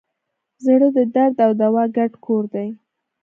[0.65, 2.69] زړه د درد او دوا ګډ کور دی.